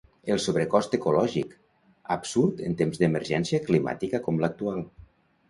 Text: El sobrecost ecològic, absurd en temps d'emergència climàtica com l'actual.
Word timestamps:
El 0.35 0.39
sobrecost 0.43 0.95
ecològic, 0.97 1.51
absurd 2.15 2.65
en 2.71 2.79
temps 2.81 3.01
d'emergència 3.03 3.61
climàtica 3.69 4.25
com 4.31 4.43
l'actual. 4.47 4.83